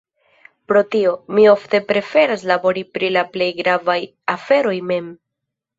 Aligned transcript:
Pro 0.71 0.81
tio, 0.95 1.11
mi 1.39 1.45
ofte 1.51 1.81
preferas 1.91 2.47
labori 2.53 2.87
pri 2.97 3.13
la 3.19 3.27
plej 3.37 3.53
gravaj 3.63 3.99
aferoj 4.39 4.77
mem. 4.93 5.17